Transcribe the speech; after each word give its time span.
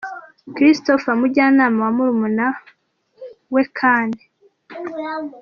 Christopher 0.55 1.09
umujyanama 1.17 1.79
wa 1.85 1.91
murumuna 1.97 2.47
we 3.53 3.63
Kane. 3.77 4.21